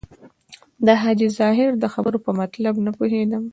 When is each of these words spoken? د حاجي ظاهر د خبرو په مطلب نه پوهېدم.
د 0.85 0.87
حاجي 1.01 1.27
ظاهر 1.39 1.71
د 1.77 1.85
خبرو 1.93 2.23
په 2.25 2.31
مطلب 2.39 2.75
نه 2.85 2.91
پوهېدم. 2.97 3.43